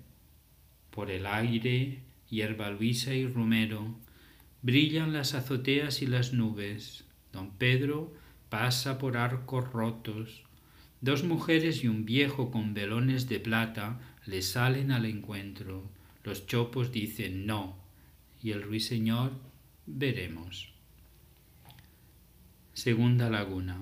[0.91, 3.97] Por el aire, hierba luisa y romero,
[4.61, 7.05] brillan las azoteas y las nubes.
[7.31, 8.13] Don Pedro
[8.49, 10.43] pasa por arcos rotos.
[11.01, 15.89] Dos mujeres y un viejo con velones de plata le salen al encuentro.
[16.23, 17.77] Los chopos dicen no,
[18.43, 19.31] y el ruiseñor
[19.85, 20.73] veremos.
[22.73, 23.77] Segunda laguna.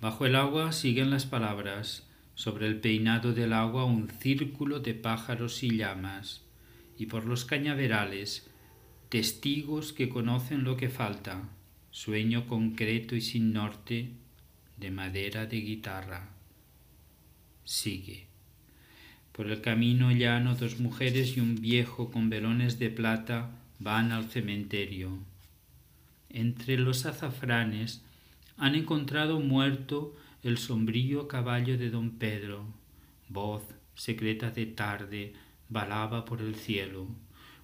[0.00, 5.62] Bajo el agua siguen las palabras sobre el peinado del agua un círculo de pájaros
[5.62, 6.42] y llamas,
[6.96, 8.49] y por los cañaverales,
[9.10, 11.42] testigos que conocen lo que falta,
[11.90, 14.10] sueño concreto y sin norte,
[14.76, 16.28] de madera de guitarra.
[17.64, 18.26] Sigue.
[19.32, 23.50] Por el camino llano dos mujeres y un viejo con velones de plata
[23.80, 25.18] van al cementerio.
[26.28, 28.02] Entre los azafranes
[28.56, 32.64] han encontrado muerto el sombrío caballo de don Pedro.
[33.28, 33.64] Voz
[33.96, 35.32] secreta de tarde
[35.68, 37.08] balaba por el cielo.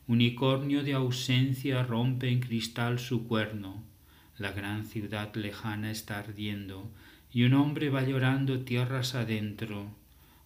[0.09, 3.83] Unicornio de ausencia rompe en cristal su cuerno.
[4.39, 6.89] La gran ciudad lejana está ardiendo
[7.33, 9.89] y un hombre va llorando tierras adentro.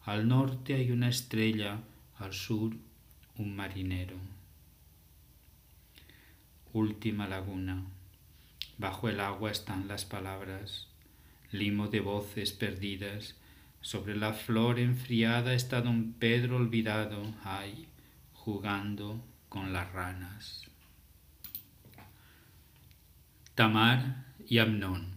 [0.07, 1.81] Al norte hay una estrella,
[2.19, 2.75] al sur
[3.37, 4.17] un marinero.
[6.73, 7.83] Última laguna.
[8.79, 10.89] Bajo el agua están las palabras,
[11.53, 13.37] limo de voces perdidas.
[13.83, 17.89] Sobre la flor enfriada está don Pedro olvidado, ay,
[18.33, 20.63] jugando con las ranas.
[23.55, 25.09] Tamar y Amnón.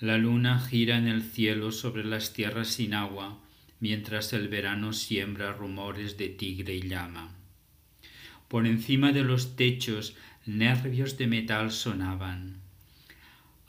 [0.00, 3.38] La luna gira en el cielo sobre las tierras sin agua,
[3.80, 7.32] mientras el verano siembra rumores de tigre y llama.
[8.48, 10.14] Por encima de los techos
[10.44, 12.60] nervios de metal sonaban.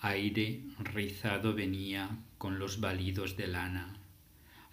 [0.02, 4.05] Aire rizado venía con los balidos de lana.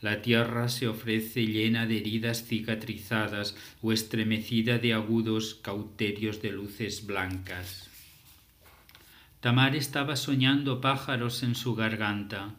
[0.03, 7.07] La tierra se ofrece llena de heridas cicatrizadas o estremecida de agudos cauterios de luces
[7.07, 7.89] blancas.
[9.39, 12.57] Tamar estaba soñando pájaros en su garganta,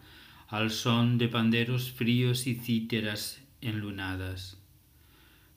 [0.48, 4.58] al son de panderos fríos y cíteras enlunadas.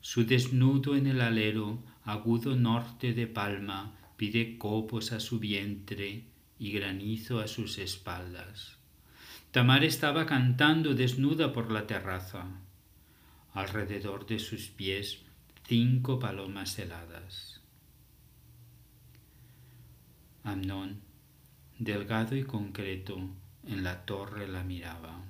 [0.00, 6.24] Su desnudo en el alero, agudo norte de palma, pide copos a su vientre
[6.58, 8.75] y granizo a sus espaldas.
[9.56, 12.44] Tamar estaba cantando desnuda por la terraza.
[13.54, 15.22] Alrededor de sus pies
[15.66, 17.62] cinco palomas heladas.
[20.44, 21.00] Amnón,
[21.78, 23.16] delgado y concreto,
[23.66, 25.24] en la torre la miraba.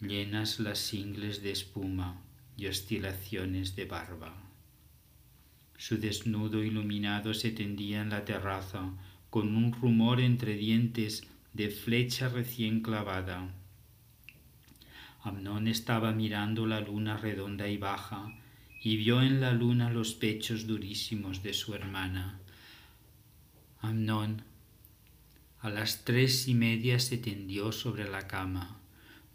[0.00, 2.20] Llenas las ingles de espuma
[2.56, 4.34] y oscilaciones de barba.
[5.76, 8.90] Su desnudo iluminado se tendía en la terraza
[9.30, 13.48] con un rumor entre dientes de flecha recién clavada.
[15.22, 18.30] Amnón estaba mirando la luna redonda y baja
[18.82, 22.38] y vio en la luna los pechos durísimos de su hermana.
[23.80, 24.42] Amnón
[25.62, 28.78] a las tres y media se tendió sobre la cama.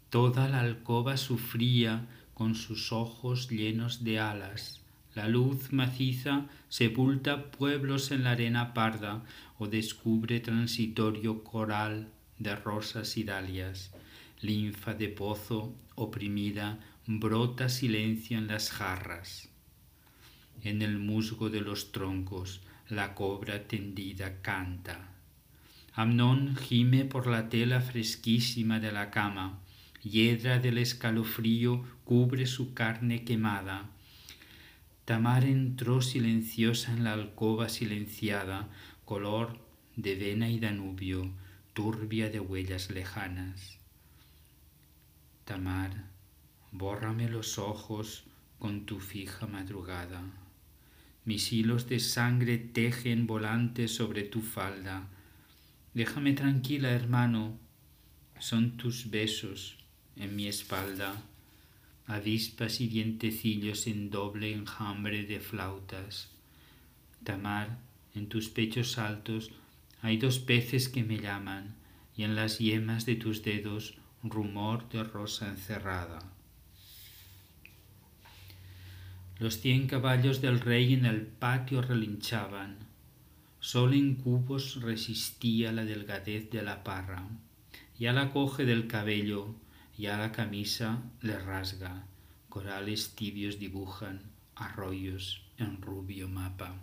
[0.08, 4.81] Toda la alcoba sufría con sus ojos llenos de alas.
[5.14, 9.22] La luz maciza sepulta pueblos en la arena parda
[9.58, 12.08] o descubre transitorio coral
[12.38, 13.92] de rosas y dalias.
[14.40, 19.50] Linfa de pozo oprimida brota silencio en las jarras.
[20.62, 25.10] En el musgo de los troncos la cobra tendida canta.
[25.92, 29.58] Amnón gime por la tela fresquísima de la cama.
[30.02, 33.90] Hiedra del escalofrío cubre su carne quemada
[35.04, 38.68] Tamar entró silenciosa en la alcoba silenciada,
[39.04, 39.58] color
[39.96, 41.32] de vena y Danubio,
[41.72, 43.78] turbia de huellas lejanas.
[45.44, 46.04] Tamar,
[46.70, 48.24] bórrame los ojos
[48.60, 50.22] con tu fija madrugada.
[51.24, 55.08] Mis hilos de sangre tejen volantes sobre tu falda.
[55.94, 57.58] Déjame tranquila, hermano,
[58.38, 59.78] son tus besos
[60.14, 61.20] en mi espalda
[62.12, 66.30] avispas y dientecillos en doble enjambre de flautas.
[67.24, 67.78] Tamar,
[68.14, 69.50] en tus pechos altos
[70.02, 71.74] hay dos peces que me llaman,
[72.16, 76.18] y en las yemas de tus dedos rumor de rosa encerrada.
[79.38, 82.78] Los cien caballos del rey en el patio relinchaban.
[83.58, 87.28] Solo en cubos resistía la delgadez de la parra.
[87.98, 89.54] Ya la coge del cabello,
[90.06, 92.06] a la camisa le rasga,
[92.48, 94.22] corales tibios dibujan
[94.56, 96.76] arroyos en rubio mapa.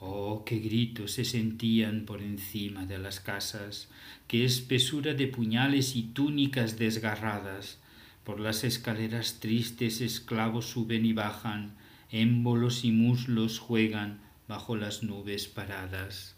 [0.00, 3.88] Oh, qué gritos se sentían por encima de las casas,
[4.28, 7.78] qué espesura de puñales y túnicas desgarradas.
[8.24, 11.76] Por las escaleras tristes esclavos suben y bajan,
[12.10, 16.37] émbolos y muslos juegan bajo las nubes paradas.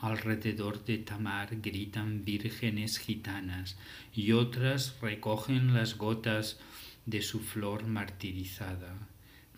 [0.00, 3.76] Alrededor de Tamar gritan vírgenes gitanas
[4.14, 6.58] y otras recogen las gotas
[7.06, 8.96] de su flor martirizada.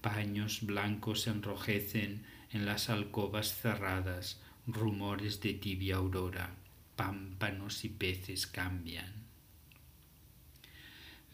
[0.00, 6.54] Paños blancos enrojecen en las alcobas cerradas, rumores de tibia aurora,
[6.96, 9.24] pámpanos y peces cambian.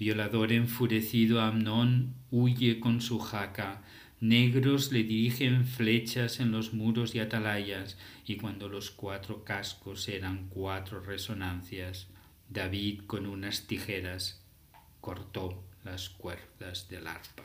[0.01, 3.83] Violador enfurecido, Amnón huye con su jaca.
[4.21, 7.97] Negros le dirigen flechas en los muros y atalayas,
[8.27, 12.07] y cuando los cuatro cascos eran cuatro resonancias,
[12.51, 14.45] David con unas tijeras
[15.01, 17.45] cortó las cuerdas del arpa.